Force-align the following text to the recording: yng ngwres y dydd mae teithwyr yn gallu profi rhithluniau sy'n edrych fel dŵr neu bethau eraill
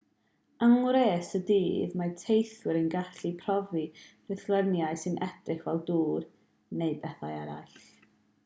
yng 0.67 0.71
ngwres 0.83 1.27
y 1.39 1.41
dydd 1.49 1.93
mae 2.01 2.13
teithwyr 2.21 2.79
yn 2.79 2.89
gallu 2.95 3.31
profi 3.43 3.83
rhithluniau 4.31 4.99
sy'n 5.03 5.21
edrych 5.29 5.63
fel 5.67 5.83
dŵr 5.91 6.29
neu 6.81 7.01
bethau 7.05 7.35
eraill 7.43 7.79